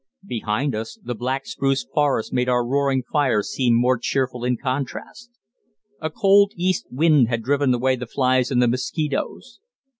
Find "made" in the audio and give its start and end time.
2.33-2.49